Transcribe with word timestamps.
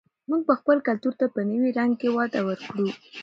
موږ 0.29 0.41
به 0.47 0.53
خپل 0.59 0.77
کلتور 0.87 1.13
ته 1.19 1.25
په 1.35 1.41
نوي 1.51 1.69
رنګ 1.77 1.93
کې 2.01 2.09
وده 2.17 2.39
ورکړو. 2.47 2.87